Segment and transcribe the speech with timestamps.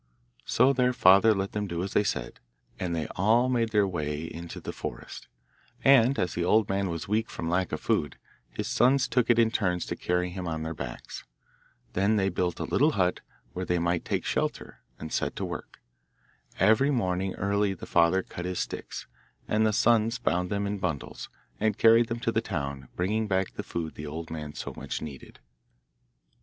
[0.45, 2.39] So their father let them do as they said,
[2.79, 5.27] and they all made their way into the forest;
[5.83, 8.17] and as the old man was weak from lack of food
[8.49, 11.23] his sons took it in turns to carry him on their backs.
[11.93, 13.19] Then they built a little hut
[13.53, 15.77] where they might take shelter, and set to work.
[16.59, 19.05] Every morning early the father cut his sticks,
[19.47, 21.29] and the sons bound them in bundles,
[21.59, 24.99] and carried them to the town, bringing back the food the old man so much
[24.99, 25.37] needed.